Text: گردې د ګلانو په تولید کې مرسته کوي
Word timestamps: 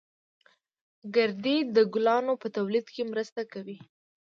گردې 1.15 1.57
د 1.75 1.77
ګلانو 1.93 2.33
په 2.41 2.47
تولید 2.55 2.85
کې 2.95 3.09
مرسته 3.11 3.41
کوي 3.53 3.77